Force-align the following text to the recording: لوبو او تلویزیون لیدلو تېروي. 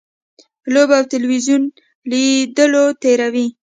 لوبو 0.73 0.93
او 0.99 1.03
تلویزیون 1.13 1.63
لیدلو 2.09 2.85
تېروي. 3.01 3.47